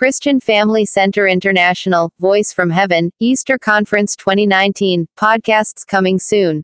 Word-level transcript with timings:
Christian 0.00 0.40
Family 0.40 0.86
Center 0.86 1.28
International, 1.28 2.10
Voice 2.18 2.54
from 2.54 2.70
Heaven, 2.70 3.10
Easter 3.20 3.58
Conference 3.58 4.16
2019, 4.16 5.06
podcasts 5.14 5.86
coming 5.86 6.18
soon. 6.18 6.62